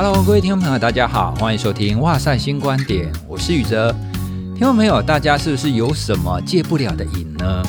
[0.00, 3.92] Hello，各位听众朋友，大家好，欢迎收听《哇塞新观点》，我是宇哲。
[4.54, 7.64] 听众朋友，大家是不是有什么戒不了的瘾呢？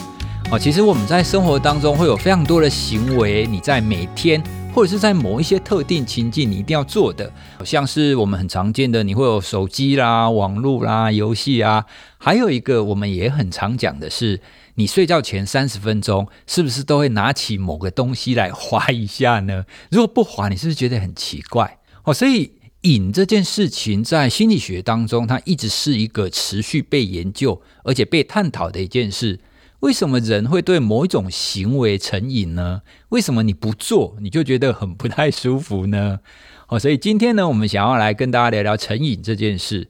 [0.52, 4.39] 哦，其实我们在生活当中会有非常多的行为，你在每天
[4.76, 7.34] 或者是在某一些特定情境，你一定要做的，
[7.66, 11.84] 像是我们很常见的，你会有手机啦、网络啦、游戏啊，
[12.20, 14.39] 还有一个我们也很常讲的是，
[14.75, 19.66] 你睡觉前三十分钟，是不是都会拿起某个东西来划一下呢？
[19.89, 21.79] 如果不划，你是不是觉得很奇怪？
[22.04, 29.40] 哦，所以瘾这件事情在心理学当中，它一直是一个持续被研究而且被探讨的一件事。
[29.82, 32.81] 为什么人会对某一种行为成瘾呢？
[33.09, 36.20] 为什么你不做你就觉得很不太舒服呢？
[36.67, 39.88] 哦，所以今天呢，我们想要来跟大家聊聊成瘾这件事。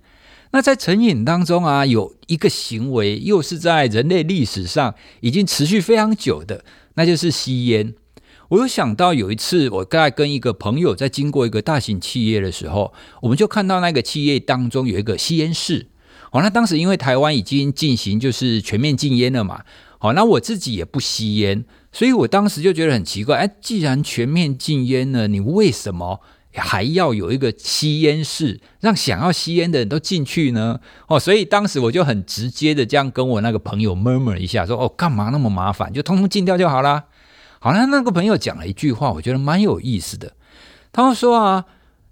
[0.52, 6.64] 那在成瘾当中啊，有一个行为又是在人类历史上已经持续非常久的，
[6.95, 7.94] 那就是吸烟。
[8.50, 15.88] 我有想到有一次，我在跟一个朋友在经过一个大型企业的时候，我们就看到那个企业当中有一个吸烟室。
[16.31, 19.64] 好，那当时因为台湾已经进行就是全面禁烟了嘛，
[20.00, 26.20] 好，那我自己也不吸烟，所以我当时就觉得很奇怪，哎，既然全面禁烟了，你为什么
[26.55, 30.80] 还要有一个吸烟室，让想要吸烟的人都进去呢？
[31.08, 37.05] 哦，所以当时我就很直接的这样跟我那个朋友 murmur 一下，说，哦，干嘛那么麻烦，就通通禁掉就好啦。
[37.59, 40.33] 好了，那个朋友讲了一句话，我觉得蛮有意思的。
[40.91, 41.65] 他说啊，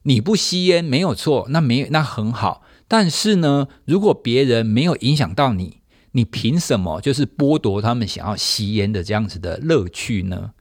[0.04, 2.64] 你不吸烟没有错，那没那很好。
[2.88, 5.82] 但是呢，如果别人没有影响到你，
[6.12, 10.52] 你凭什么就是剥夺他们想要吸烟的这样子的乐趣呢？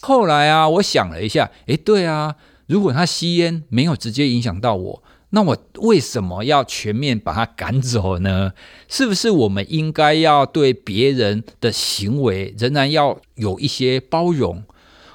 [0.00, 2.36] 后来啊，我想了一下，诶，对啊，
[2.66, 5.02] 如果他吸烟没有直接影响到我。
[5.34, 8.52] 那我为什么要全面把他赶走呢？
[8.88, 14.62] 是不是我们应该要对别人的行为仍然要有一些包容？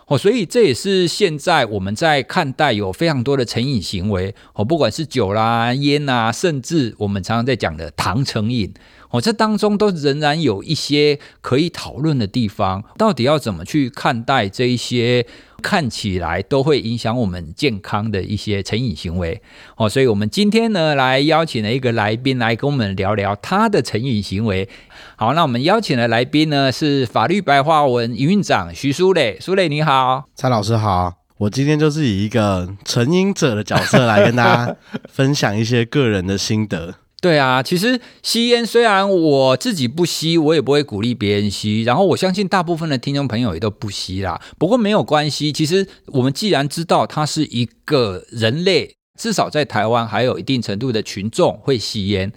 [0.07, 8.73] 哦，所以这也是现在我们在看待有非常多的成瘾行为哦，不管是酒啦、烟啊，甚至我们常常在讲的糖成瘾
[9.09, 12.83] 哦，这当中都仍然有一些可以讨论的地方。
[12.97, 15.25] 到底要怎么去看待这一些？
[15.61, 19.41] 看起来都会影响我们健康的一些成瘾行为
[19.75, 24.69] 哦，所以我们今天呢，来邀请了一个来宾来跟我们聊聊他的成瘾行为。
[25.17, 34.77] 好，那我们邀请的来宾呢，是法律白话文营运长徐书磊，书磊你好，蔡老师好，我今天就是以一个成瘾者的角色来跟大家
[35.09, 36.95] 分享一些个人的心得。
[37.21, 41.83] 对啊，其实吸烟虽然我自己不吸，我也不会鼓励别人吸。
[41.83, 44.41] 然后我相信大部分的听众朋友也都不吸啦。
[44.57, 52.31] 不过没有关系，其实我们既然知道它是一个人类，至少在台湾还有一定程度的群众会吸烟。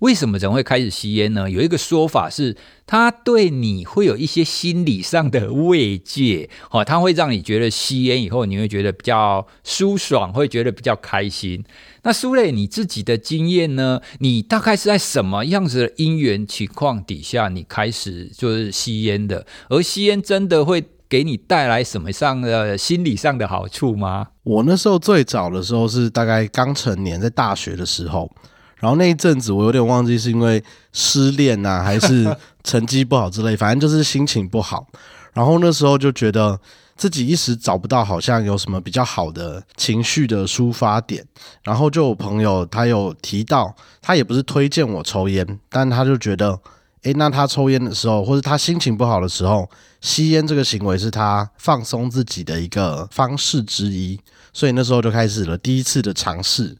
[0.00, 1.50] 为什么人会开始吸烟呢？
[1.50, 11.64] 有一个说法是，它对你会有一些心理上的慰藉，哦，它会让你觉得吸烟以后你会觉得比较舒爽，会觉得比较开心。
[12.02, 14.00] 那苏磊，你自己的经验呢？
[14.18, 19.46] 你大概是在什么样子的因缘情况底下，你开始就是吸烟的？
[19.68, 24.28] 而吸烟真的会给你带来什么上的心理上的好处吗？
[24.42, 28.30] 我那时候最早的时候是大概刚成年，在大学的时候。
[28.78, 34.86] 然后那一阵子我有点忘记是因为失恋呐、啊，还是成绩不好之类，反正就是心情不好。
[35.32, 36.58] 然后那时候就觉得
[36.96, 41.24] 自己一时找不到好像有什么比较好的情绪的抒发点。
[41.62, 46.58] 然后就有朋友他有提到，他也不是推荐我抽烟，但他就觉得，
[47.02, 49.68] 诶，那他抽烟的时候，或者他心情不好的时候，
[50.00, 54.20] 吸烟这个行为是他放松自己的一个方式之一。
[54.52, 56.76] 所以那时候就开始了第一次的尝试。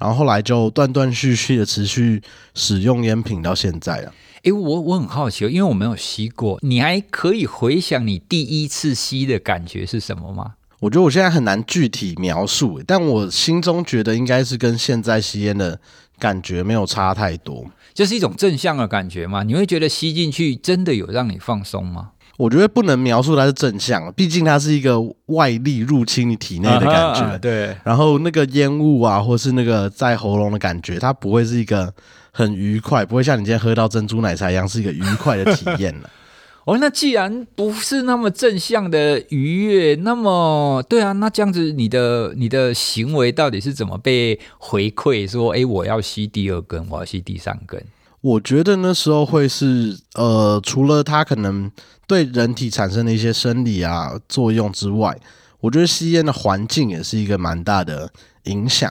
[0.00, 2.22] 然后后来就断断续续的持续
[2.54, 4.12] 使用烟品到现在了。
[4.42, 10.54] 诶，我我很好奇，因为我没有吸过，你还可以回想你第一次吸的感觉是什么吗？
[10.78, 15.78] 我觉得我现在很难具体描述，但我心中觉得应该是跟现在吸烟的
[16.18, 19.42] 感觉没有差太多，就是一种正向的感觉吗？
[19.42, 22.12] 你会觉得吸进去真的有让你放松吗？
[22.40, 27.20] 我觉得不能描述它是正向，毕竟它是一个外力入侵你体内的感觉。
[27.20, 31.92] 啊啊对，然后那个烟雾啊，或是那个在喉咙的感觉，它不会是一个
[32.30, 36.08] 很愉快，不会像你今天喝到珍珠奶茶一样是一个愉快的体验了。
[36.64, 45.28] 哦，那既然不是那么正向的愉悦，那么对啊，那这样子你的你的行为到底是怎么被回馈？
[45.28, 47.82] 说，哎，我要吸第二根，我要吸第三根。
[48.22, 51.70] 我觉得那时候会是呃，除了它可能
[52.06, 55.18] 对人体产生的一些生理啊作用之外，
[55.60, 58.12] 我觉得吸烟的环境也是一个蛮大的
[58.44, 58.90] 影响。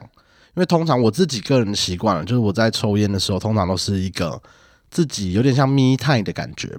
[0.56, 4.42] 因为通常我自己个人的习惯，就是我在抽烟的时候，通常都是一个
[4.90, 6.76] 自己有点像 me time 的感觉，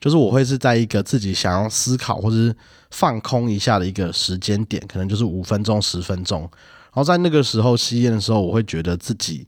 [0.00, 2.56] 就是我会是在一个自己想要思考或者是
[2.90, 9.46] 放空一下的一个时间点，可能就是五分钟、十分钟，然后在那个时候吸烟的时候，我会觉得自己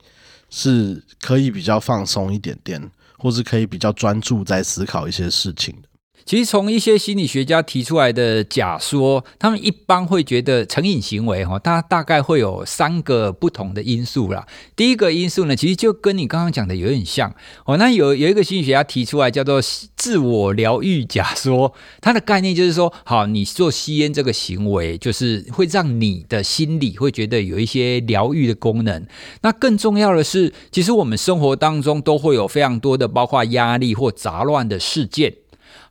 [0.55, 5.89] 是可以比较放松一点点，或是可以比较专注在思考一些事情的。
[6.25, 14.47] 其实从一些心理学家提出来的假说，他们一般会觉得成瘾行为哈，它大概会有三个不同的因素啦。
[14.77, 17.35] 第一个因素呢，其实就跟你刚刚讲的有点像
[17.65, 17.77] 哦。
[17.77, 19.61] 那有有一个心理学家提出来叫做
[19.97, 29.07] 自我疗愈假说，它的概念就是说，好，你做吸烟这个行为，就是会让你的心理会觉得有一些疗愈的功能。
[29.43, 35.35] 那更重要的是，其实我们生活当中都会有非常多的，包括压力或杂乱的事件。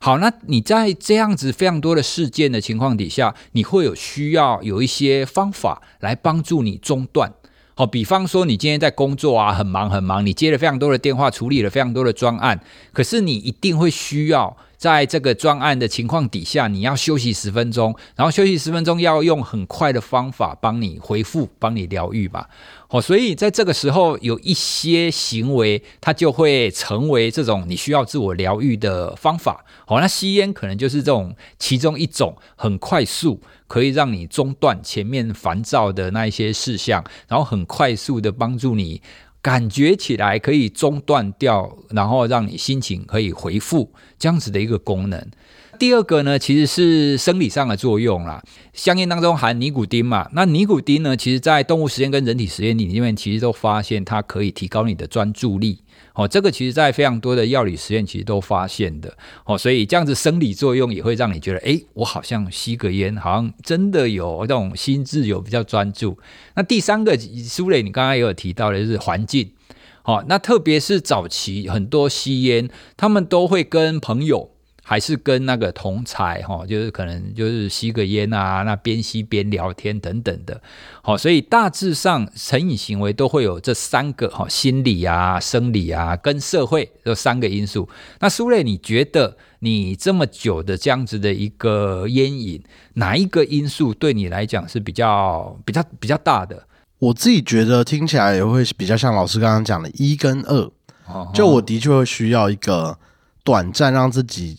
[0.04, 7.32] 好，那你在这样子非常多的事件的情况底下，你会有需要有一些方法来帮助你中断。
[7.76, 12.60] 好，比方说你今天在工作啊，很忙很忙，你接了非常多的电话，处理了非常多的专案，
[12.92, 14.56] 可是你一定会需要。
[14.76, 22.48] 在这个专案的情况底下，你要休息十分钟，然后休息十分钟要用很快的方法帮你回复、帮你疗愈吧。
[22.92, 29.64] 哦，所以在这个时候有一些行为，它就会成为这种你需要自我疗愈的方法。
[29.86, 39.00] 好，那吸烟可能就是这种其中一种，很快速可以让你中断前面烦躁的那一些事项，然后很快速的帮助你。
[39.40, 45.30] 感觉起来可以中断掉，然后让你心情可以回复，这样子的一个功能。
[45.82, 48.40] 第二个呢，其实是生理上的作用啦。
[48.72, 55.80] 香烟当中含尼古丁嘛，那尼古丁呢，其实在动物实验跟人体实验里面，其实都发现它可以提高你的专注力。
[56.14, 59.12] 哦，这个其实在非常多的药理实验其实都发现的。
[59.44, 66.16] 哦，所以这样子生理作用也会让你觉得，哎，我好像吸个烟，好像真的有这种心智有比较专注。
[66.54, 69.50] 那第三个，苏磊，你刚刚也有提到的就是环境。
[70.04, 74.51] 哦，那特别是早期很多吸烟，他们都会跟朋友。
[74.92, 80.60] 还是跟那个同才哈，就是可能就是吸个烟啊，那边吸边聊天等等的，
[81.00, 87.88] 好，所以大致上成瘾行为都会有这三个哈，心理啊、生理啊跟社会这三个因素。
[88.20, 92.62] 那苏瑞，你觉得你这么久的这样子的一个烟瘾，
[92.96, 96.64] 哪一个因素对你来讲是比较比较比较大的？
[96.98, 100.70] 我自己觉得听起来也会比较像老师刚刚讲的一跟二，
[101.32, 102.98] 就我的确会需要一个
[103.42, 104.58] 短暂让自己。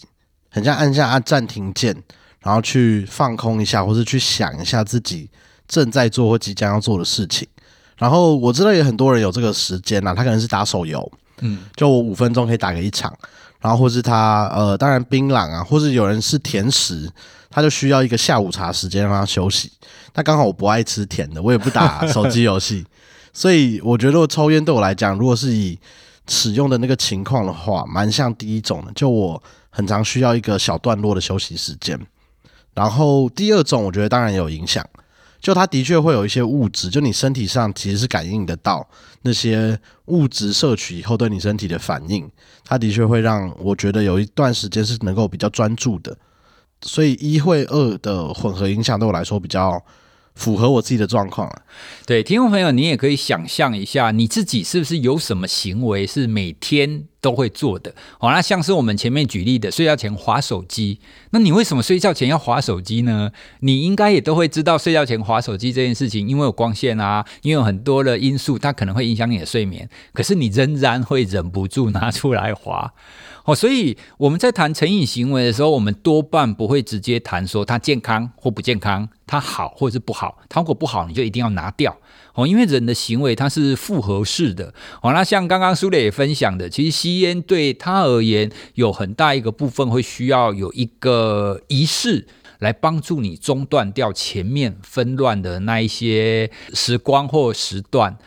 [0.54, 1.96] 很像按下按暂停键，
[2.40, 5.28] 然后去放空一下，或是去想一下自己
[5.68, 7.48] 正在做或即将要做的事情。
[7.98, 11.12] 然后我知道有很多人有这个时间啊，他可能是打手游，
[11.42, 13.12] 嗯，就我五分钟可以打个一场。
[13.60, 17.10] 然后或是他呃，当然槟榔啊，或是有人是甜食，
[17.50, 19.72] 他就需要一个下午茶时间让他休息。
[20.14, 22.86] 那刚好我不爱吃甜的，我也不打手机游戏，
[23.34, 25.80] 所以我觉得抽烟对我来讲，如果是以
[26.28, 29.44] 使用的那个情况的话，蛮像第一种的，就我。
[29.76, 32.00] 很常需要一个小段落的休息时间，
[32.76, 34.88] 然后第二种我觉得当然有影响，
[35.42, 38.88] 就它的确会有一些物质，就你身体上其实是感应得到
[39.24, 42.30] 那些物质摄取以后对你身体的反应，
[42.64, 46.16] 它的确会让我觉得有一段时间是能够比较专注的，
[46.84, 49.84] 所以一会二的混合影响对我来说比较
[50.36, 51.62] 符合我自己的状况啊。
[52.06, 61.00] 对，听众朋友，你也可以想象一下，你自己是不是有什么行为是每天都会做的，好，那像是我们前面举例的，睡觉前划手机。
[61.32, 63.32] 那你为什么睡觉前要划手机呢？
[63.62, 69.90] 你应该也都会知道，睡觉前划手机这件事情，因为有光线啊，因为有很多的因素，它可能会影响你的睡眠。
[70.14, 72.94] 可是你仍然会忍不住拿出来划。
[73.46, 80.38] 哦，所以我们在谈成瘾行为的时候，我们多半不会直接谈说它健康或不健康，它好或是不好。
[80.48, 81.98] 它如果不好，你就一定要拿掉。
[82.36, 84.74] 哦，因为人的行为它是复合式的。
[85.02, 92.26] 哦，那像刚刚苏磊也分享的，其实吸烟对他而言有很大一个部分会需要有一个仪式
[92.60, 98.18] 来帮助你中断掉前面纷乱的那一些时光或时段。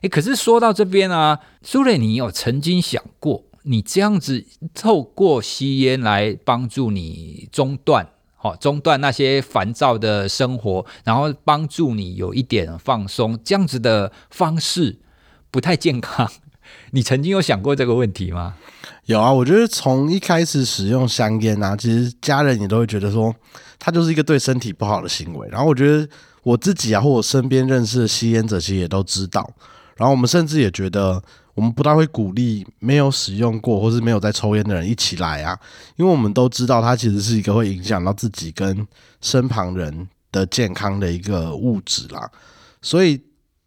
[0.00, 8.08] 诶，可是说到这边啊，苏磊，你有曾经想过，你这样子透过吸烟来帮助你中断？
[8.34, 15.00] 好，中断那些烦躁的生活，然后帮助你有一点放松，这样子的方式
[15.50, 16.30] 不太健康。
[16.92, 18.54] 你曾经有想过这个问题吗？
[19.04, 23.34] 有啊，我觉得从一开始使用香烟啊，其实家人也都会觉得说，
[23.78, 25.46] 它就是一个对身体不好的行为。
[25.50, 26.08] 然后我觉得
[26.42, 29.52] 我自己啊，或我身边认识的吸烟者，其实也都知道。
[29.96, 31.22] 然后我们甚至也觉得。
[31.58, 35.58] 我们不大会鼓励没有使用过或是没有在抽烟的人一起来啊，
[35.96, 38.86] 因为我们都知道它其实是一个会影响到自己跟
[39.20, 42.30] 身旁人的健康的一个物质啦，
[42.80, 43.20] 所以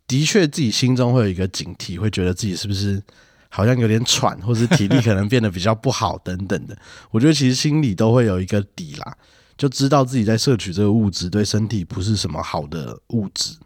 [0.07, 3.03] 的确自己心中会有一个警惕，会觉得自己是不是
[3.50, 6.77] 好像有点喘，或是体力可能变得比较不好等等的。
[7.10, 9.13] 我觉得其实心里都会有一个底啦，
[9.57, 13.57] 就知道自己在摄取这个物质对身体不是什么好的物质。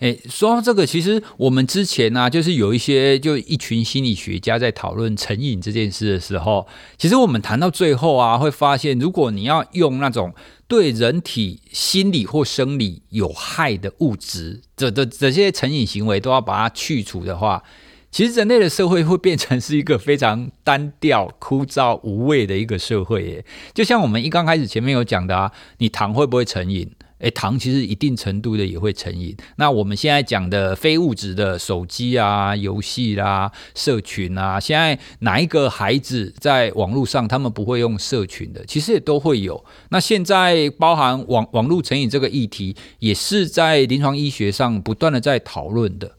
[0.00, 6.66] 诶，说到这个，其实我们之前呢、就是有一些就一群心理学家在讨论成瘾这件事的时候，
[6.98, 10.34] 其实我们谈到最后啊，会发现，如果你要用那种
[10.68, 17.62] 对人体心理或生理有害的物质，这的这些成瘾行为都要把它去除的话，
[18.10, 23.44] 其实人类的社会会变成是一个非常单调、枯燥、无味的一个社会耶。
[23.74, 26.90] 就像我们一刚开始前面有讲的啊，你糖会不会成瘾？
[27.18, 29.34] 诶，糖其实一定程度的也会成瘾。
[29.56, 38.62] 那我们现在讲的非物质的手机啊、游戏啦、啊、社群啊，现在哪一个孩子在网络上他们不会用社群的？
[38.66, 39.64] 其实也都会有。
[39.88, 46.16] 那现在包含网网络成瘾这个议题，也是在临床医学上不断的在讨论的。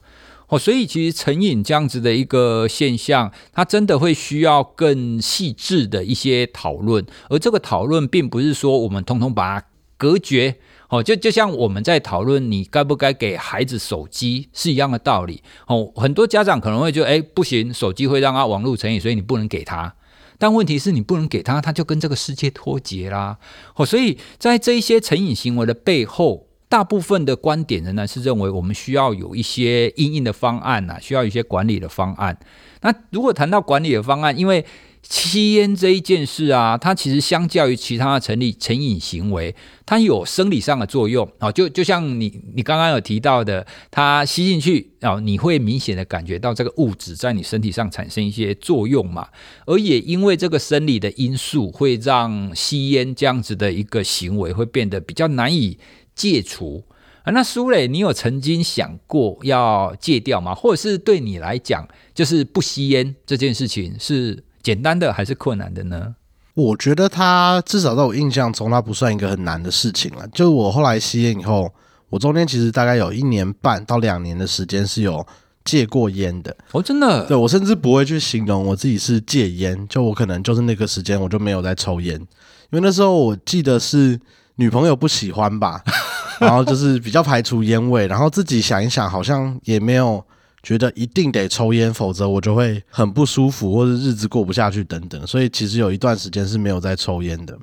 [0.48, 7.06] 哦，所以其实成瘾这样子的一个现象，它真的会需要更细致的一些讨论。
[7.30, 10.56] 而这个讨论并不是说我们通通把它隔绝。
[10.90, 15.44] 哦，就就像我们在讨论你该不该给孩子手机是一样的道理。
[15.68, 19.94] 哦，很多家长可能会觉得，哎，不行，手机会让他网络成瘾，所以你不能给他。
[20.38, 23.38] 但问题是你不能给他，他就跟这个世界脱节啦。
[23.76, 32.38] 哦，所以在这一些成瘾行为的背后，大部分的观点仍然是认为我们需要有一些因应的方案呐，需要一些管理的方案。
[32.82, 34.64] 那如果谈到管理的方案，因为
[35.10, 49.30] 吸烟这一件事啊，它其实相较于其他的成立成瘾行为，它有生理上的作用啊，就就像你你刚刚有提到的，它吸进去啊，你会明显的感觉到这个物质在你身体上产生一些作用嘛，
[49.66, 55.78] 而也因为这个生理的因素，会让吸烟这样子的一个行为会变得比较难以
[56.16, 56.84] 戒除
[57.24, 57.32] 啊。
[57.32, 60.54] 那苏磊，你有曾经想过要戒掉吗？
[60.54, 64.44] 或者是对你来讲，就是不吸烟这件事情是？
[64.68, 66.14] 简单的还是困难的呢？
[66.54, 70.28] 我觉得它至少在我印象中，它不算一个很难的事情了。
[70.34, 71.72] 就我后来吸烟以后，
[72.10, 75.26] 我中间其实大概有一年半到两年的时间是有
[75.64, 76.54] 戒过烟的。
[76.74, 77.26] 哦，真的？
[77.28, 82.28] 对，我甚至不会去形容我自己是戒烟，就我可能就是那个时间我就没有在抽烟，因
[82.72, 84.20] 为那时候我记得是
[84.56, 85.82] 女朋友不喜欢吧，
[86.42, 90.22] 然后就是比较排除烟味，然后自己想一想，好像也没有。
[90.64, 95.26] 觉得一定得抽烟，否则我就会很不舒服，或者日子过不下去等等。
[95.26, 97.58] 所以其实有一段时间是没有在抽烟的。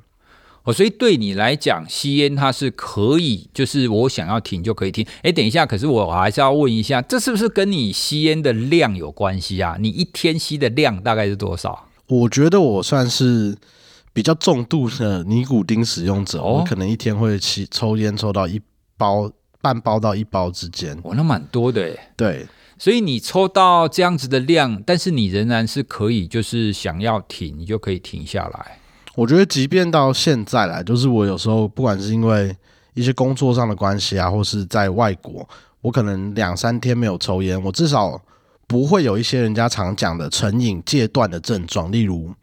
[0.63, 5.05] 哦，所以对你来讲，吸烟它是可以，就是我想要停就可以停。
[5.21, 9.77] 哎，等一下，可是我还是要问一下，这是不是跟你吸烟的量有关系啊？
[9.79, 11.87] 你一天吸的量大概是多少？
[12.07, 13.55] 我觉得我算是
[14.11, 18.59] 比较重度的尼古丁使用者，哦、我可能一天会吸抽烟抽到一
[18.97, 20.97] 包半包到一包之间。
[21.03, 21.99] 哦，那蛮多的诶。
[22.17, 22.47] 对。
[22.77, 28.79] 所以你抽到这样子的量，但是你仍然是可以，就是想要停，你就可以停下来。
[29.15, 32.53] 我觉得，即便到现在来，就是我有时候不管是因为
[32.93, 35.47] 一些工作上的关系啊，或是在外国，
[35.79, 38.21] 我可能两三天没有抽烟，我至少
[38.67, 42.33] 不会有一些人家常讲的成瘾戒断的症状，例如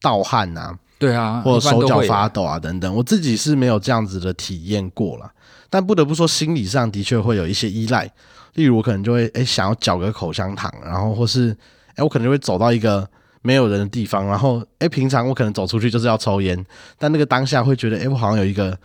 [0.00, 2.94] 盗汗啊，对啊，或者手脚发抖啊等等。
[2.94, 5.30] 我自己是没有这样子的体验过了，
[5.68, 8.10] 但不得不说，心理上的确会有一些依赖。
[8.54, 11.56] 例如，我可能就会诶想要嚼个口香糖，然后或是
[11.96, 13.08] 诶我可能就会走到一个
[13.40, 16.64] 没有人的地方，然后诶平常我可能走出去就是要抽烟，
[16.98, 18.78] 但那个当下会觉得诶我好像有一个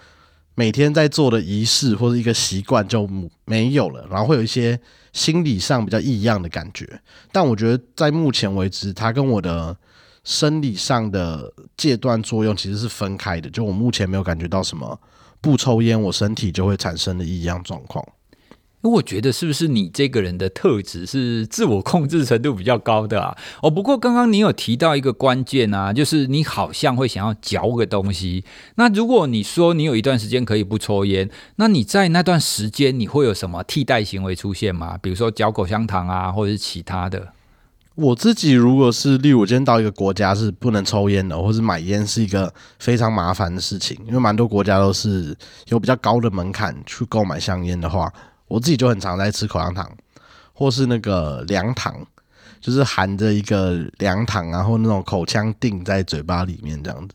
[0.55, 3.07] 每天在做的仪式或者一个习惯就
[3.45, 4.79] 没有了，然后会有一些
[5.13, 6.99] 心理上比较异样的感觉。
[7.31, 9.75] 但我觉得在目前为止，它跟我的
[10.23, 14.99] 生理上的戒断作用其实是分开的，就我目前没有感觉到什么
[15.39, 18.03] 不抽烟我身体就会产生的异样状况。
[18.87, 23.37] 我觉得是不是你这个人的特质是自我控制程度比较高的啊？
[23.61, 28.43] 哦，不过刚刚你有提到一个关键啊，就是你好像会想要嚼个东西。
[28.75, 34.97] 那如果你说你有一段时间可以不抽烟，那你在那段时间你会有什么替代行为出现吗？
[35.01, 37.33] 比如说嚼口香糖啊，或者是其他的？
[37.95, 45.35] 我自己如果是例如我今天到一个国家是不能抽烟的，或是买烟是一个非常麻烦的事情，因为蛮多国家都是
[45.69, 48.13] 有比较高的门槛去购买香烟的话。
[48.47, 49.89] 我自己就很常在吃口香糖，
[50.53, 51.95] 或是那个凉糖，
[52.61, 57.13] 就是含着一个凉糖，然后那种口腔錠在嘴巴里面这样子。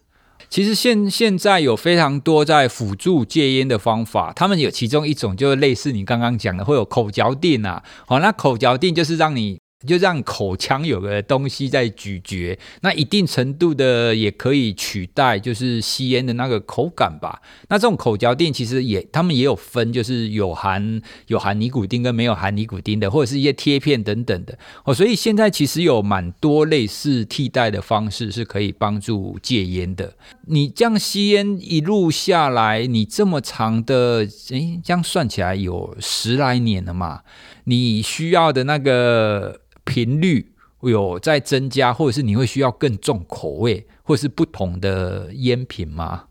[0.51, 7.83] 其实现现在有非常多在辅助戒烟的方法，他们有其中一种就是类似你刚刚讲的，会有口嚼錠啊。
[8.07, 17.41] 好，那口嚼錠就是让你就让口腔有个东西在咀嚼，那一定程度的也可以取代就是吸烟的那个口感吧。
[17.69, 24.95] 那这种口嚼錠其实也他们也有分，就是有含有含尼古丁跟没有含尼古丁的，或者是一些贴片等等的哦。
[24.95, 30.15] 所以现在其实有蛮多类似替代的方式是可以帮助戒烟的。
[30.47, 37.23] 你这样吸烟一路下来，你这么长的，诶，这样算起来有十来年了嘛？
[37.65, 39.62] 你需要的那个。
[39.85, 46.25] 频率有在增加，或者是你会需要更重口味，或者是不同的烟品吗？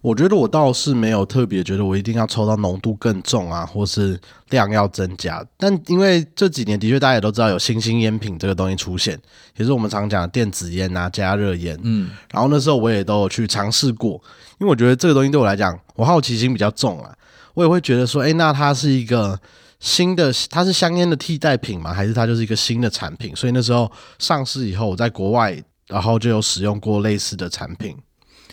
[0.00, 4.18] 我觉得我倒是没有特别觉得我一定要抽到浓度更重啊，或是
[4.50, 5.44] 量要增加。
[5.56, 9.18] 但因为这几年的确大家也都知道有新兴烟品这个东西出现，
[9.56, 11.76] 也是我们常讲的电子烟啊、加热烟。
[11.82, 14.12] 嗯，然后那时候我也都有去尝试过，
[14.60, 17.12] 因为我觉得这个东西对我来讲，我好奇心比较重啊，
[17.54, 19.38] 我也会觉得说，哎，那它是一个。
[19.80, 21.94] 新的，它是香烟的替代品吗？
[21.94, 23.34] 还是它就是一个新的产品？
[23.36, 27.96] 所以那时候上市以后，我在国外，然后就有使用过类似的产品。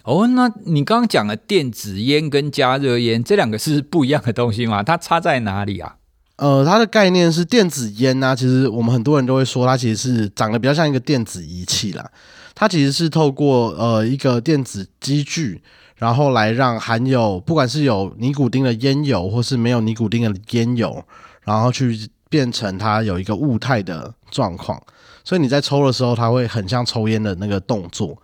[0.04, 4.84] 哦，那你刚刚讲的电子烟跟加热烟这两个是不一样的东西吗？
[4.84, 5.96] 它差在哪里啊？
[6.36, 12.08] 呃，它的概念是电子烟啊，其实我们很多人都会说它其实是长得比较像一个电子仪器啦。
[12.54, 15.64] 它其实是透过呃一个电子机具。
[15.96, 21.04] 然后来让含有不管是有尼古丁的烟油，或是没有尼古丁的烟油，
[21.44, 24.82] 然后去变成它有一个雾态的状况，
[25.24, 28.18] 所以你在抽的时候，它会很像抽烟的那个动作。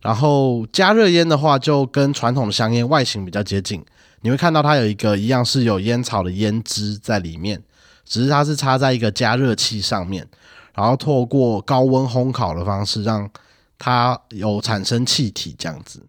[0.00, 3.84] 然后加热烟的话，就跟传统的香烟外形比较接近，
[4.22, 7.62] 你会看到它有一个一样是有烟草的烟汁在里面，
[8.04, 10.26] 只是它是插在一个加热器上面，
[10.74, 13.30] 然后透过高温烘烤的方式，让
[13.78, 16.02] 它有产生气体这样子。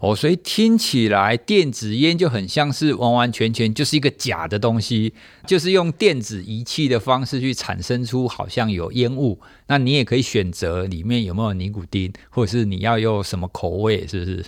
[0.00, 5.12] 哦，所以听起来电子烟就很像是完完全全就是一个假的东西，
[5.46, 9.38] 就是用电子仪器的方式去产生出好像有烟雾。
[9.66, 14.44] 那你也可以选择里面有没有尼古丁，或者是你要用什么口味，是不是？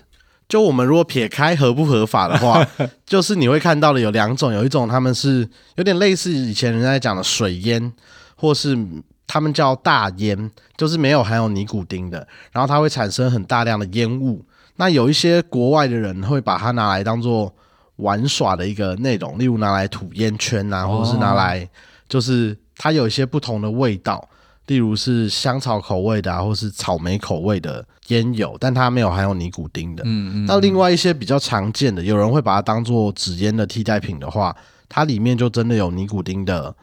[0.48, 2.66] 就我们如果撇开合不合法的话，
[3.04, 7.92] 就是你会看到的有两种，有一种他们是有点类似以前人家讲的水烟，
[8.36, 8.76] 或是
[9.26, 14.42] 他们叫大烟，就是没有含有尼古丁的，然后它会产生很大量的烟雾。
[14.76, 17.52] 那有一些国外的人会把它拿来当做
[17.96, 21.68] 玩耍的一个内容，例如拿来吐烟圈啊，或者是拿来
[22.08, 24.28] 就是它有一些不同的味道，
[24.66, 30.02] 例如是香草口味的啊，或是草莓口味的烟油，但它没有含有尼古丁的。
[30.04, 30.46] 嗯嗯。
[30.46, 34.56] 那另外一些比较常见的，有人会把它当做纸烟的替代品的话，
[34.88, 36.74] 它里面就真的有尼古丁的。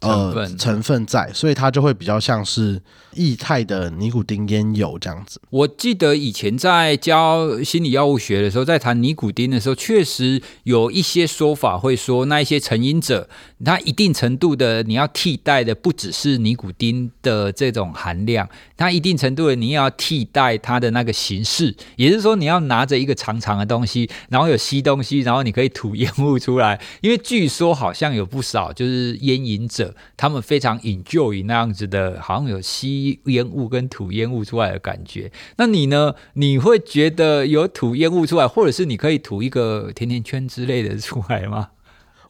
[0.00, 2.80] 呃，成分，在，所以它就会比较像是
[3.12, 5.38] 液态的尼古丁烟油这样子。
[5.50, 13.28] 我记得以前在教心理药物学的时候，在谈尼古丁的时候，确实有一些说法会说，那一些成瘾者，
[13.62, 26.80] 他一定程度的你要替代的不只是尼古丁的这种含量，它一定程度的你也要替代它的那个形式，也就是说你要拿着一个长长的东西，然后有吸东西，然后你可以吐烟雾出来。
[27.02, 29.68] 因为据说好像有不少就是烟瘾
[30.16, 35.30] 他们非常 enjoy 那样子的，好像有吸烟雾跟吐烟雾出来的感觉。
[35.56, 36.14] 那你呢？
[36.34, 41.68] 你会觉得有吐烟雾出来，或者是你可以吐一个甜甜圈之类的出来吗？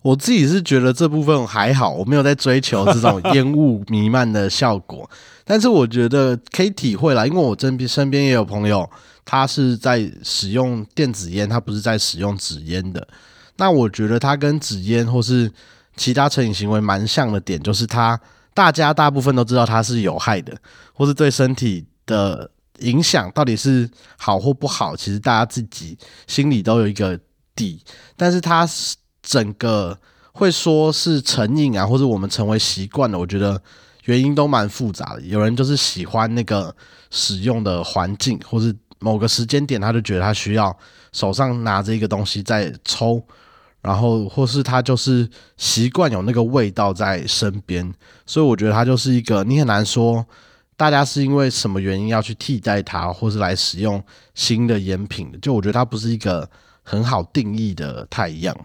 [0.02, 5.08] 我自己是觉得这部分还好，我没有在追求这种烟雾弥漫的效果。
[5.44, 8.88] 但是我觉得可以体会啦，因为我身边身边也有朋友，
[9.26, 13.06] 他是在使用电子烟，他不是在使用纸烟的。
[13.56, 15.52] 那我觉得他跟纸烟或是
[16.00, 18.18] 其他成瘾行为蛮像的点，就是它，
[18.54, 20.56] 大家大部分都知道它是有害的，
[20.94, 23.86] 或是对身体的影响到底是
[24.16, 27.20] 好或不好，其实大家自己心里都有一个
[27.54, 27.84] 底。
[28.16, 28.66] 但是它
[29.22, 29.94] 整个
[30.32, 33.60] 会说是成瘾啊，或者我们成为习惯了，我觉得
[34.06, 35.20] 原因都蛮复杂的。
[35.20, 36.74] 有人就是喜欢那个
[37.10, 40.74] 使用的环境，或是某个时间点，他就觉得他需要
[41.12, 43.22] 手上拿着一个东西在抽。
[43.82, 47.92] 然后，或是他就是习惯有那个味道在身边，
[48.26, 50.24] 所以我觉得他就是一个，你很难说
[50.76, 54.02] 大家是因为什么原因要去替代它，或是来使用
[54.34, 55.38] 新的烟品的。
[55.38, 56.48] 就我觉得它不是一个
[56.82, 58.56] 很好定义的太阳。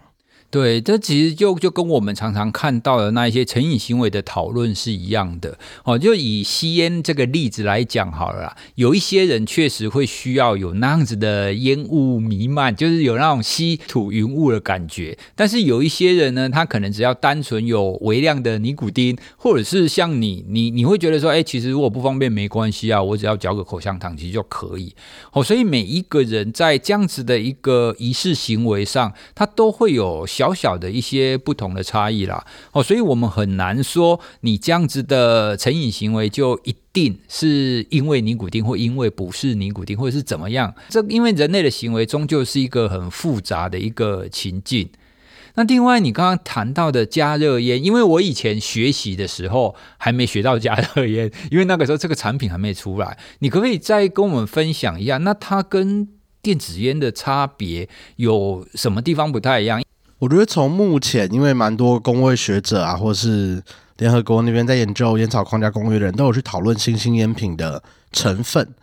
[0.48, 5.98] 对，这其实就就跟我们常常看到的那一些成瘾行为的讨论是一样的哦。
[5.98, 15.18] 就以吸烟这个例子来讲好了啦，有一些人确实会需要有那样子的烟雾弥漫，就是有那种稀土云雾的感觉。
[15.34, 24.94] 但是有一些人呢，他可能只要单纯有微量的尼古丁，或者是像你，你你会觉得说，哎，其实如果不方便没关系啊，我只要嚼个口香糖其实就可以。
[25.32, 30.24] 哦，所以每一个人在这样子的一个仪式行为上，他都会有。
[30.36, 32.44] 小小的一些不同的差异啦。
[32.72, 40.74] 哦，所以我们很难说你这样子的成瘾行为就一定是因为尼古丁，或因为不是尼古丁，或者是怎么样。
[40.90, 44.90] 这因为人类的行为终究是一个很复杂的一个情境。
[45.58, 53.16] 那另外，你刚刚谈到的加热烟，因为我以前学习的时候还没学到加热烟， 因为那个时候这个产品还没出来。
[53.38, 55.16] 你可不可以再跟我们分享一下？
[55.16, 56.06] 那它跟
[56.42, 59.82] 电子烟的差别有什么地方不太一样？
[60.18, 63.62] 我觉得从目前，因为蛮多公卫学者啊，或是
[63.98, 68.74] 联合国那边在研究烟草框架公约的人都有去讨论新兴烟品的成分。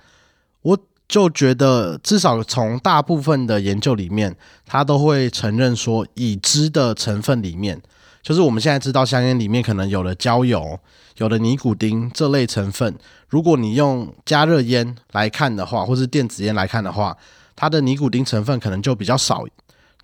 [0.62, 7.82] 我就觉得，至少从大部分的研究里面，他都会承认说，已知的成分里面，
[8.22, 10.80] 就是我们现在知道香烟里面可能有了焦油、
[11.18, 12.96] 有了尼古丁这类成分。
[13.28, 17.18] 如果你用加热烟来看的话，或是电子烟来看的话，
[17.56, 19.44] 它的尼古丁成分可能就比较少，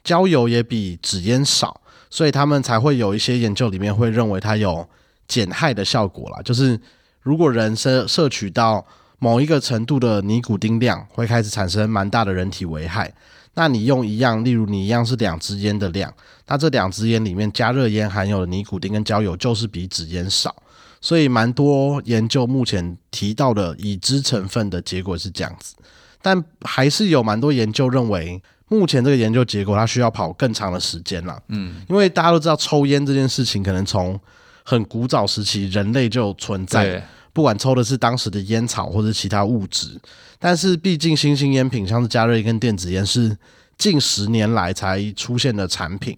[0.09, 4.89] 焦油也比纸烟少，所以他们才会有一些研究里面会认为它有
[5.27, 6.41] 减害的效果啦。
[6.43, 6.79] 就是
[7.21, 8.83] 如果人摄摄取到
[9.19, 13.13] 某一个程度的尼古丁量会开始产生蛮大的人体危害。
[13.53, 16.11] 那你用一样，例如你一样是两支烟的量，
[16.47, 20.55] 那这两支烟里面加热烟含有的尼古丁跟焦油就是比纸烟少。
[20.99, 25.75] 所以蛮多研究目前提到的已知成分的结果是这样子，
[26.23, 31.37] 但还是有蛮多研究认为，目前这个研究结果它需要跑更长的时间了。
[31.49, 34.17] 嗯，因为大家都知道抽烟这件事情可能从
[34.63, 37.05] 很古早时期人类就存在。
[37.31, 39.99] 不管抽的是当时的烟草或者其他物质，
[40.39, 43.37] 但是毕竟新兴烟品像是加热烟跟电子烟是
[43.77, 46.17] 近十年来才出现的产品，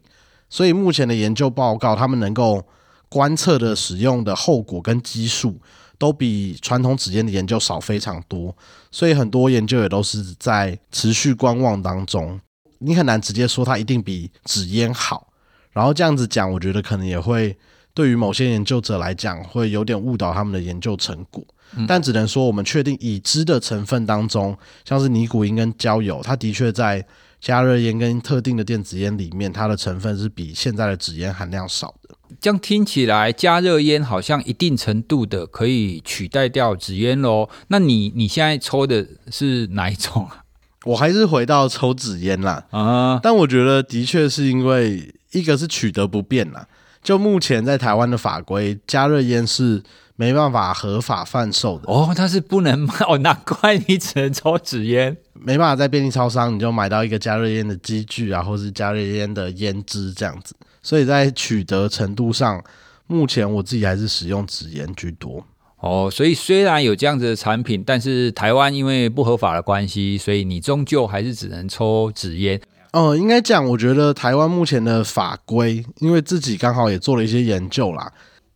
[0.49, 2.65] 所以目前的研究报告，他们能够
[3.09, 5.59] 观测的使用的后果跟基数
[6.01, 8.55] 都比传统纸烟的研究少非常多，
[8.89, 12.41] 所以很多研究也都是在持续观望当中。
[12.79, 15.27] 你很难直接说它一定比纸烟好，
[15.71, 17.55] 然后这样子讲，我觉得可能也会。
[17.93, 21.43] 对于某些研究者来讲，会有点误导他们的研究成果，
[21.75, 27.05] 嗯、但只能说我们确定已知的成分当中，像是尼古丁跟焦油，它的确在
[27.41, 32.00] 加热烟跟特定的电子烟里面，它的成分是比现在的纸烟含量少的。
[32.39, 37.49] 这样听起来，加热烟好像一定程度的可以取代掉纸烟喽？
[37.67, 40.43] 那你你现在抽的是哪一种啊？
[40.85, 46.67] 我还是回到抽纸烟啦，啊，但我觉得的确是因为一个是取得不便啦。
[47.03, 49.81] 就目前在台湾的法规，加热烟是
[50.15, 62.63] 没办法合法贩售的哦，它是不能卖 哦，难怪你只能抽纸烟，没办法在便利超商你就买到一个加热烟的机具啊，或是加热烟的烟支这样子，所以在取得程度上，
[63.07, 65.45] 目前我自己还是使用纸烟居多
[65.79, 66.09] 哦。
[66.11, 72.59] 所以虽然有这样子的产品，但是台湾因为不合法的关系，所以你终究还是只能抽纸烟。
[72.93, 78.11] 哦、呃，应该讲，我觉得台湾目前的法规，因为自己刚好也做了一些研究啦，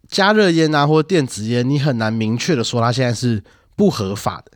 [0.09, 3.41] 加热烟啊或电子烟，你很难明确的说它现在是
[3.75, 4.51] 不合法的，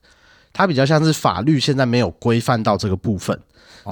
[0.52, 3.40] 它比较像是法律现在没有规范到这个部分.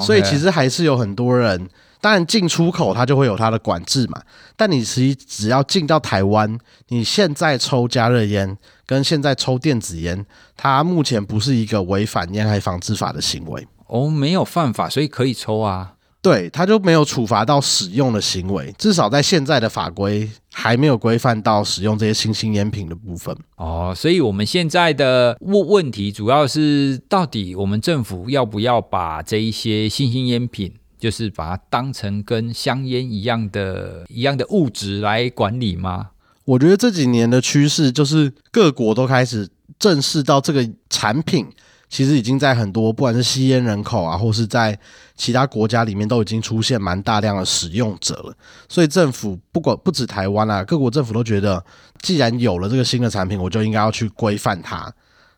[0.01, 4.21] 所以其实还是有很多人，当然进出口它就会有它的管制嘛，
[4.55, 6.57] 但你其实只要进到台湾，
[6.89, 13.67] 你现在抽加热烟跟现在抽电子烟，它目前不是一个违反烟害防治法的行为。
[13.87, 15.93] 哦，没有犯法，所以可以抽啊。
[16.19, 23.33] 对，它就没有处罚到使用的行为，至少在现在的法规还没有规范到使用这些新兴烟品的部分。
[23.55, 36.09] 哦，所以我们现在的问问题主要是，到底我们政府要不要把这一些新兴烟品，就是把它当成跟香烟一样的、一样的物质来管理吗？
[36.45, 41.47] 我觉得这几年的趋势就是各国都开始正视到这个产品。
[41.89, 44.77] 其实已经在很多不管是吸烟人口啊，或是在
[45.15, 48.35] 其他国家里面都已经出现蛮大量的使用者了。
[48.67, 51.63] 所以政府不管不止台湾啊，各国政府都觉得，
[52.01, 54.93] 既然有了这个新的产品，我就应该要去规范它。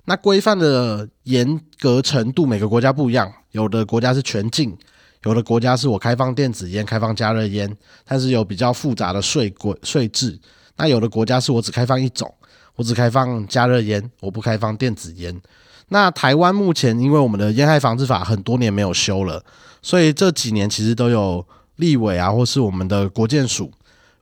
[0.06, 4.76] 那规范的严格程度，每个国家不一样，有的国家是全禁，
[5.24, 10.40] 有的国家是我开放电子烟、开放加热烟，但是有比较复杂的税规税制。
[10.78, 12.34] 那有的国家是我只开放一种，
[12.76, 15.42] 我只开放加热烟，我不开放电子烟。
[15.90, 19.44] 那台湾目前因为我们的烟害防治法很多年没有修了，
[19.82, 23.70] 所以这几年其实都有立委啊，或是我们的国健署、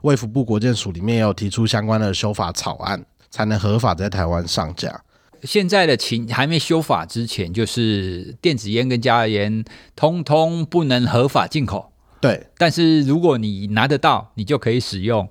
[0.01, 4.99] 卫福部国健署里面也有提出相关的修法草案，才能合法在台湾上架。
[5.43, 11.91] 现在的情还没修法之前，就是电子烟跟加热烟通通不能合法进口。
[12.19, 15.29] 对，但是如果你拿得到，你就可以使用。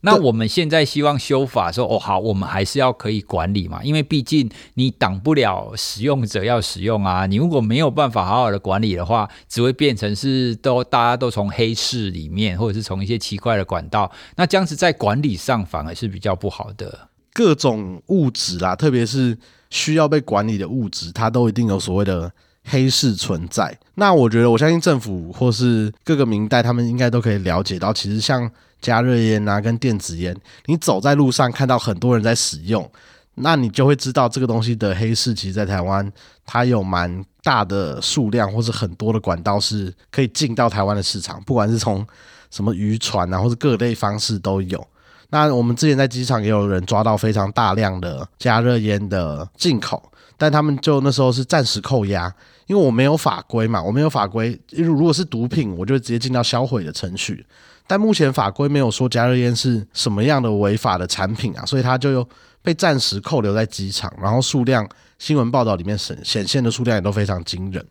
[0.00, 7.26] 那我们现在希望修法说，哦，好，我们还是要可以管理嘛，因为毕竟你挡不了使用者要使用啊。
[7.26, 17.08] 你如果没有办法好好的管理的话，只会变成是都大家都从黑市里面，或者是从一些奇怪的管道，那这样子在管理上反而是比较不好的。
[17.32, 19.36] 各种物质啦，特别是
[19.70, 22.30] 需要被管理的物质，它都一定有所谓的
[22.64, 23.78] 黑市存在。
[23.94, 28.50] 那我觉得，我相信政府或是各个民代，他们应该都可以了解到，其实像。
[28.80, 30.32] 加热烟啊，跟电子烟，
[30.66, 32.88] 你走在路上看到很多人在使用，
[33.34, 36.08] 那你就会知道这个东西的黑市，其实，在台湾
[36.46, 42.06] 它有蛮大的数量，或是很多的管道是可以进到台湾的市场，不管是从
[42.52, 44.86] 什么渔船啊，或是各类方式都有。
[45.30, 52.32] 那我们之前在机场也有人抓到非常大量的加热烟的进口，但他们就那时候是暂时扣押，
[52.66, 57.44] 因为我没有法规嘛，我没有法规，因为如果是毒品，我就直接进到销毁的程序。
[57.86, 62.28] 但目前法规没有说加热烟是什么样的违法的产品啊，所以它就又
[62.62, 64.86] 被暂时扣留在机场，然后数量
[65.18, 67.84] 新闻报道里面显显现的数量也都非常惊人，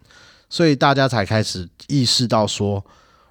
[0.49, 2.83] 所以大家才开始意识到说，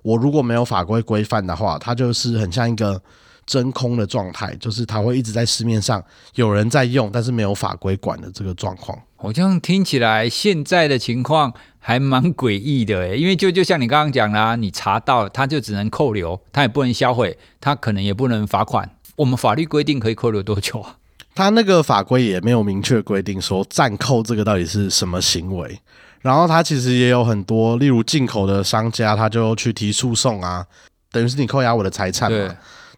[0.03, 3.01] 我如果没有法规规范的话，它就是很像一个
[3.46, 6.02] 真空的状态，就是它会一直在市面上
[6.35, 8.98] 有人在用，但是没有法规管的这个状况。
[9.16, 18.90] 好像听起来，现在的情况还蛮诡异的诶，因为就就像你刚刚讲啦，你查到它就只能扣留，它也不能销毁，它可能也不能罚款。
[19.16, 20.96] 我们法律规定可以扣留多久啊？
[21.35, 25.78] 他那个法规也没有明确规定说暂扣这个到底是什么行为。
[26.22, 30.66] 然后它其实也有很多，例如进口的商家，他就去提诉讼啊，
[31.12, 32.56] 等于是你扣押我的财产嘛，对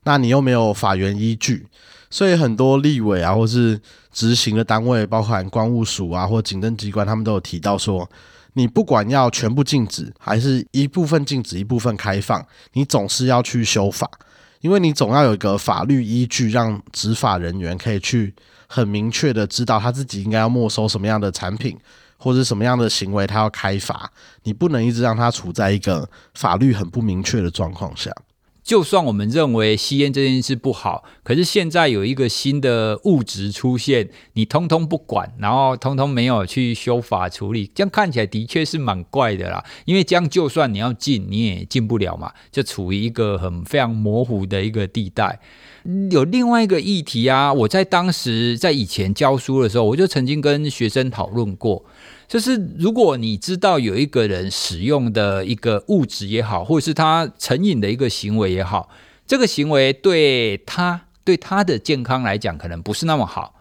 [0.08, 1.66] 那你又没有法源依据。
[2.08, 3.78] 所以很多立委啊，或是
[4.10, 8.08] 执行的单位，包含关务署啊，或警政机关，他们都有提到说，
[8.54, 12.42] 你不管要全部禁止，还是一部分禁止，一部分开放，
[12.72, 14.10] 你总是要去修法，
[14.62, 18.34] 因为你总要有一个法律依据，让执法人员可以去
[18.66, 21.76] 很明确的知道他自己应该要没收什么样的产品，
[22.16, 24.10] 或者什么样的行为他要开罚，
[24.44, 28.10] 你不能一直让他处在一个法律很不明确的状况下。
[28.68, 39.64] 就算我们认为吸烟这件事不好，可是现在有一个新的物质出现，你通通不管，然后通通没有去修法处理，这样看起来的确是蛮怪的啦。
[39.86, 45.40] 因为这样就算你要禁，你也禁不了嘛，就处于一个很非常模糊的一个地带。
[46.10, 51.86] 有另外一个议题啊，我在当时在以前教书的时候，我就曾经跟学生讨论过。
[52.28, 58.90] 就是如果你知道有一个人使用的一个物质也好，或者是他成瘾的一个行为也好，
[59.26, 63.54] 这个行为对他对他的健康来讲可能不是那么好，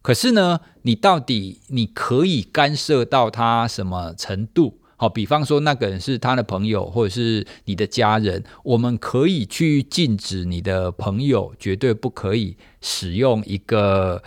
[0.00, 4.78] 可是呢，你到底你可以干涉到他什么程度？
[4.96, 14.22] 好，比方说那个人是他的朋友，或者是你的家人，我们可以去禁止你的朋友绝对不可以使用一个。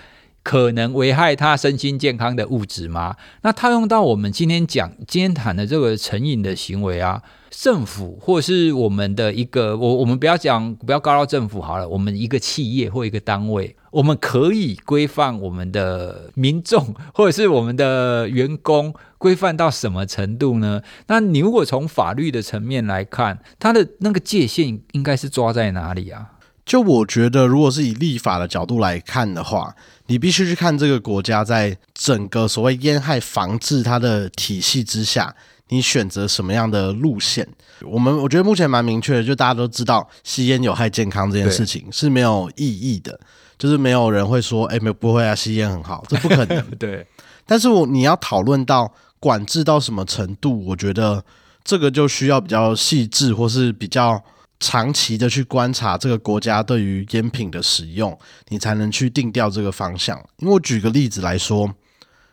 [0.48, 3.18] 可能危害他身心健康的物质吗？
[3.42, 20.82] 那套用到我们今天讲、今天谈的这个成瘾的行为啊，政府或是我们的一个，我我们不要讲，不要告到政府好了，我们一个企业或一个单位，我们可以规范我们的民众 或者是我们的员工，规范到什么程度呢？
[21.08, 26.32] 那你如果从法律的层面来看，它的那个界限应该是抓在哪里啊？
[26.66, 29.74] 就我觉得，如果是以立法的角度来看的话，
[30.08, 35.34] 你必须去看这个国家在整个所谓烟害防治它的体系之下，
[35.70, 37.48] 你选择什么样的路线。
[37.82, 43.20] 我们我觉得目前蛮明确的，就大家都知道吸烟有害健康这件事情是没有意义的，
[43.60, 46.66] 就是没有人会说，哎，没不会啊，吸烟很好，这不可能。
[46.80, 47.06] 对。
[47.46, 51.24] 但是我你要讨论到管制到什么程度，我觉得
[51.64, 54.24] 这个就需要比较细致或是比较。
[54.60, 58.18] 长期的去观察这个国家对于烟品的使用，
[58.50, 60.18] 你才能去定调这个方向。
[60.38, 61.74] 因为我举个例子来说，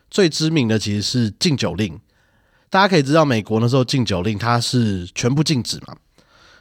[0.09, 1.99] 最知名的其实是禁酒令。
[2.69, 5.95] 大家可以知道，美国那时候禁酒令它是全部禁止嘛，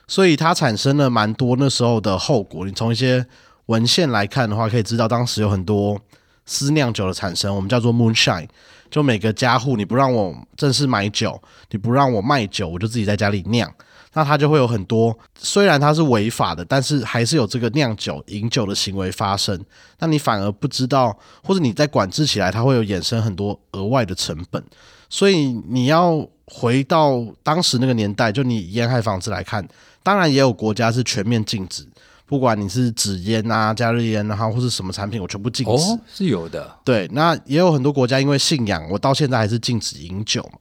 [0.06, 2.66] 所以它产生了蛮多那时候的后果。
[2.66, 3.26] 你从一些
[3.66, 6.00] 文献来看的话，可以知道当时有很多
[6.44, 8.48] 私酿酒的产生，我们叫做 moonshine。
[8.90, 13.68] 就每个家户，你不让我正式买酒，你不让我卖酒，我就自己在家里酿。
[14.14, 19.60] 那它就会有很多，虽然它是违法的，但是还是有这个酿酒、饮酒的行为发生。
[19.98, 24.62] 那你反而不知道，或者你在管制起来，它会有衍生很多额外的成本。
[25.10, 29.66] 所以你要回到当时那个年代，就你烟害防治来看，
[30.02, 31.86] 当然也有国家是全面禁止，
[32.26, 35.72] 不管你是纸烟啊、加热烟啊，或是什么产品，我全部禁止。
[35.72, 36.72] 哦，是有的。
[36.84, 40.58] 对，那也有很多国家因为信仰，我到现在还是禁止饮酒嘛。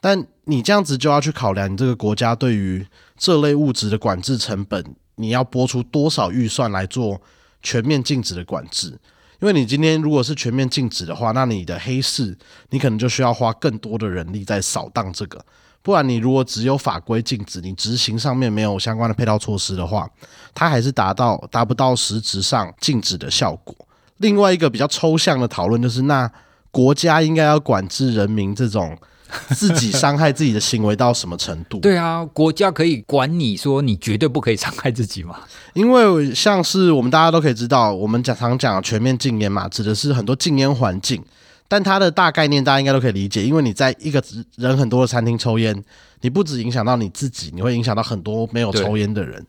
[0.00, 2.86] 但你这样子就要去考量，你这个国家对于
[3.16, 4.84] 这类物质的管制成本，
[5.16, 7.20] 你要拨出多少预算来做
[7.62, 8.98] 全面禁止的管制。
[9.40, 12.36] 因为你今天如果是全面禁止的话，那你的黑市
[12.70, 15.42] 你可能就需要花更多的人力在扫荡这个。
[15.82, 20.06] 不然你如果只有法规禁止，你执行上面没有相关的配套措施的话，
[20.54, 23.74] 它还是达到达不到实质上禁止的效果。
[24.18, 26.30] 另外一个比较抽象的讨论就是，那
[26.70, 28.94] 国家应该要管制人民这种
[29.54, 31.78] 自己伤害自己的行为到什么程度？
[31.80, 35.38] 对啊，国家可以管你说你绝对不可以伤害自己吗？
[35.74, 41.22] 因为像是我们大家都可以知道，我们讲常讲全面禁烟嘛，指的是很多禁烟环境。
[41.68, 44.20] 但它的大概念大家应该都可以理解，因为你在一个
[44.56, 45.84] 人很多的餐厅抽烟，
[46.22, 49.46] 你不只影响到你自己，你会影响到很多没有抽烟的人。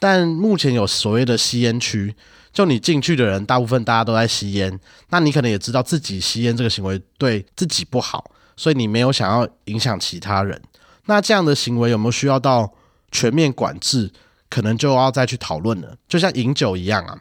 [0.00, 2.12] 但目前有所谓的吸烟区，
[2.52, 4.76] 就你进去的人大部分大家都在吸烟，
[5.10, 8.28] 那你可能也知道自己吸烟这个行为对自己不好，
[8.60, 10.60] 所以你没有想要影响其他人。
[11.06, 12.70] 那这样的行为有没有需要到
[13.10, 14.12] 全面管制？
[14.50, 15.96] 可能就要再去讨论了。
[16.06, 17.18] 就像饮酒一样啊，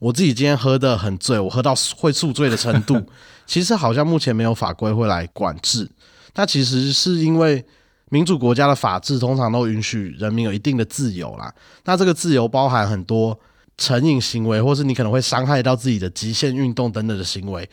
[0.00, 3.00] 我自己今天喝的很醉，我喝到会宿醉的程度。
[3.46, 5.88] 其实好像目前没有法规会来管制，
[6.34, 7.64] 那其实是因为
[8.10, 11.54] 民主国家的法治通常都允许人民有一定的自由啦。
[11.84, 13.38] 那这个自由包含很多
[13.78, 17.68] 成瘾行为，或是你可能会伤害到自己的极限运动等等的行为。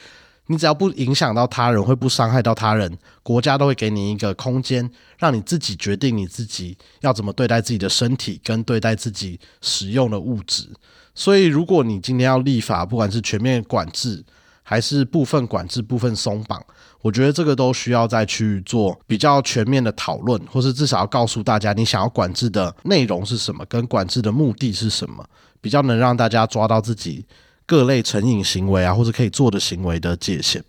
[0.51, 10.67] 你只要不影响到他人，会不伤害到他人，国家都会给你一个空间，让你自己决定你自己要怎么对待自己的身体跟对待自己使用的物质。
[11.13, 14.25] 所以，如果你今天要立法，不管是全面管制，
[14.63, 16.59] 还是部分管制、部分松绑，
[17.01, 25.23] 我觉得这个都需要再去做比较全面的讨论，或是至少要告诉大家你想要管制的内容是什么，跟管制的目的是什么，
[25.61, 27.23] 比较能让大家抓到自己
[27.69, 30.63] 各类成瘾行为啊，或者可以做的行为的界限。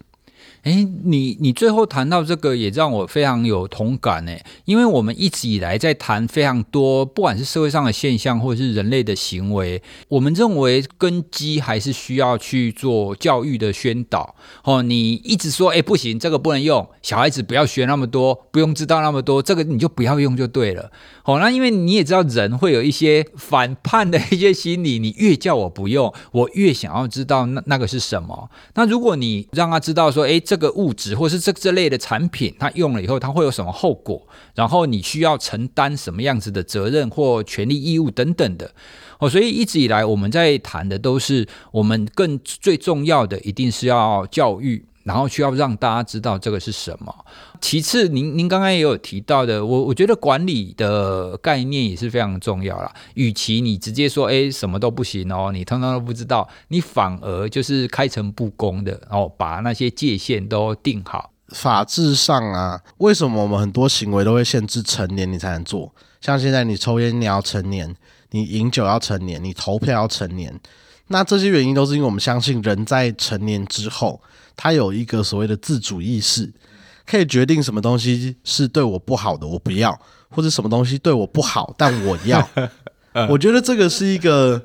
[0.62, 4.32] 哎，你你最后谈到这个也让我非常有同感呢，
[4.66, 14.34] 因为我们一直以来在谈非常多，不管是社会上的现象或者是人类的行为，我们认为根基还是需要去做教育的宣导。
[14.62, 20.92] 哦，你一直说哎不行，这个不能用，小孩子不要学那么多，不用知道那么多，这个你就不要用就对了。
[21.24, 28.50] 哦，那因为你也知道人会有一些反叛的一些心理，你越叫我不用，我越想要知道那那个是什么。
[28.74, 30.38] 那如果你让他知道说，哎。
[30.50, 34.20] 这个物质或是这这类的产品，它用了以后，它会有什么后果？
[34.52, 38.68] 然后你需要承担什么样子的责任或权利义务等等的
[39.20, 39.30] 哦。
[39.30, 44.84] 所以一直以来我们在谈的都是我们更最重要的，一定是要教育。
[45.10, 47.12] 然后需要让大家知道这个是什么。
[47.60, 52.94] 其次，您您刚刚也有提到的，我我觉得管理的概念也是非常重要啦。
[53.14, 61.32] 与其你直接说，哎，什么都不行哦，你通通都不知道，你反而就是开诚布公的，然后把那些界限都定好。
[61.48, 65.92] 法制上啊，为什么我们很多行为都会限制成年你才能做？
[66.20, 67.92] 像现在你抽烟你要成年，
[68.30, 70.60] 你饮酒要成年，你投票要成年。
[71.08, 74.22] 那这些原因都是因为我们相信人在成年之后。
[74.62, 76.52] 他有一个所谓的自主意识，
[77.06, 79.90] 可以决定什么东西是对我不好的，我不要；
[80.28, 82.46] 或者什么东西对我不好，但我要。
[83.30, 84.62] 我觉得这个是一个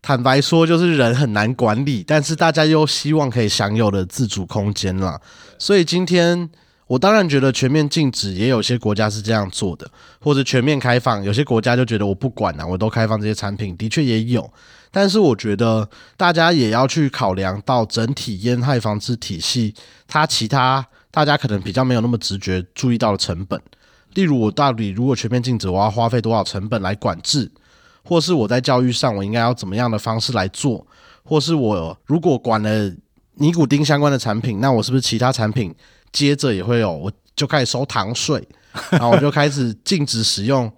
[0.00, 5.20] 坦白说，就是人很难管理，但是大家又希望可以享有的自主空间啦。
[5.58, 6.48] 所以今天
[6.86, 14.48] 我当然觉得全面禁止，也有些国家是这样做的，或者全面开放，有些国家就觉得我不管了，我都开放这些产品，的确也有。
[14.94, 19.74] 但是我觉得大家也要去考量到整体烟害防治体系，
[20.06, 23.60] 它其他大家可能比较没有那么直觉注意到的成本。
[24.14, 27.50] 例如，我到底如果全面禁止，我要花费多少成本来管制？
[28.04, 30.86] 或是我在教育上，我应该要怎么样的方式来做？
[31.24, 32.92] 或是我如果管了
[33.34, 35.74] 尼古丁相关的产品，那我是不是其他产品
[36.12, 36.92] 接着也会有？
[36.92, 38.46] 我就开始收糖税，
[38.90, 40.72] 然后我就开始禁止使用。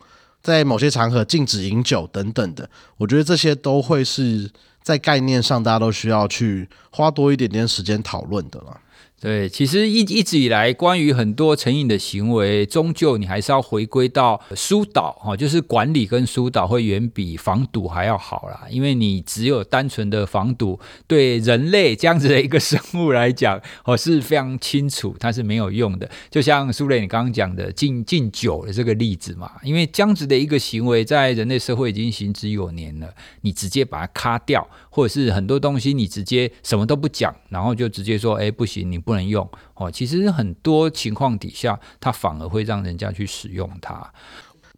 [0.47, 4.49] 在某些场合禁止饮酒等等的，我觉得这些都会是
[4.81, 8.81] 在概念上大家都需要去花多一点点时间讨论的了。
[9.19, 18.67] 对，其实一一直以来，关于很多成瘾的行为，终究你还是要回归到疏导哈，就是管理跟疏导会远比防堵还要好啦。
[18.71, 26.09] 因为你只有单纯的防堵，对人类这样子的一个生物来讲，哦是非常清楚它是没有用的。
[26.31, 33.09] 就像苏雷你刚刚讲的禁禁酒的这个例子嘛，因为这样子的一个行为在人类社会已经行之有年了，
[33.41, 39.03] 你直接把它卡掉，或者是很多东西你直接什么都不讲，然后就直接说，哎不行，你。
[39.07, 44.13] 不能用哦，其实很多情况底下，它反而会让人家去使用它。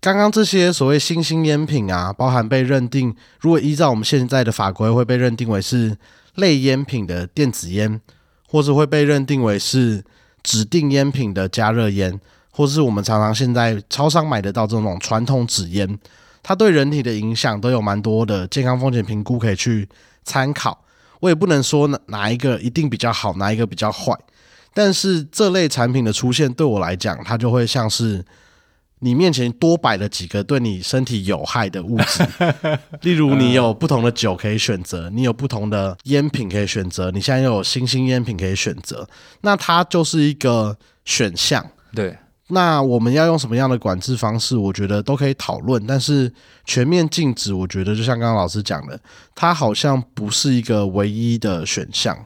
[0.01, 5.97] 刚刚这些所谓新兴烟品啊，包含被认定，如果依照我们现在的法规，会被认定为是
[6.35, 8.01] 类烟品的电子烟，
[8.47, 10.05] 或是会被认定为是
[10.43, 12.21] 指定烟品的加热烟，
[12.53, 15.99] 或是我们常常现在超商买得到这种传统纸烟。
[16.43, 19.89] 它对人体的影响都有蛮多的健康风险评估可以去
[20.23, 20.85] 参考。
[21.21, 24.15] 我也不能说哪哪一个一定比较好，哪一个比较坏。
[24.75, 28.25] 但是这类产品的出现，对我来讲，它就会像是
[29.01, 32.25] 你面前多摆了几个对你身体有害的物质。
[33.03, 39.09] 例如，你有不同的酒可以选择，你有不同的烟品可以选择，你现在又有新兴烟品可以选择，
[39.41, 41.65] 那它就是一个选项。
[41.95, 42.17] 对。
[42.49, 44.57] 那我们要用什么样的管制方式？
[44.57, 46.33] 我觉得都可以讨论，但是
[46.65, 48.99] 全面禁止，我觉得就像刚刚老师讲的，
[49.35, 52.17] 它好像不是一个唯一的选项。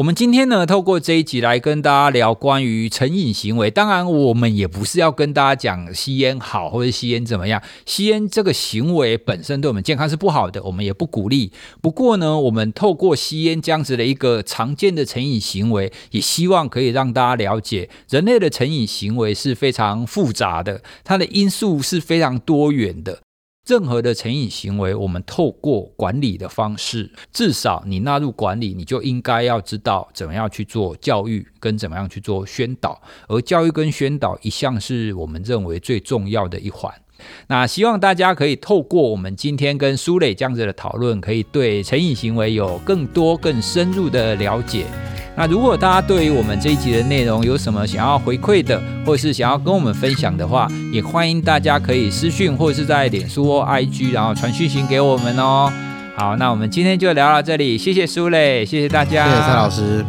[0.00, 3.70] 我们今天呢，透过这一集来跟大家聊关于成瘾行为。
[3.70, 7.62] 当然，我们也不是要跟大家讲吸烟好或者吸烟怎么样。
[7.84, 11.52] 吸烟这个行为本身对我们健康是不好的，我们也不鼓励。
[11.82, 23.20] 不过呢，我们透过吸烟这样子的一个常见的成瘾行为，也希望可以让大家了解，人类的成瘾行为是非常复杂的，它的因素是非常多元的。
[23.70, 33.00] 任何的成瘾行为，我们透过管理的方式，至少你纳入管理，你就应该要知道怎么样去做教育，跟怎么样去做宣导。
[33.28, 36.92] 而教育跟宣导一向是我们认为最重要的一环。
[37.48, 44.84] 那希望大家可以透过我们今天跟苏磊这样子的讨论，可以对成瘾行为有更多更深入的了解。
[45.36, 55.72] 那如果大家对于我们这一集的内容有什么想要回馈的，或是想要跟我们分享的话，也欢迎大家可以私讯或者是在脸书或 IG，然后传讯息给我们哦。
[56.16, 60.04] 好，那我们今天就聊到这里，谢谢苏磊，谢谢大家，谢谢蔡老师。